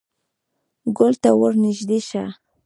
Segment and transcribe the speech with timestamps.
[0.97, 2.23] _ګول ته ور نږدې شه.